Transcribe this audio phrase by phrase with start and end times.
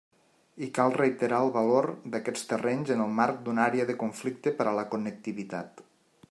[0.67, 4.67] I cal reiterar el valor d'aquests terrenys en el marc d'una àrea de conflicte per
[4.73, 5.87] a la connectivitat.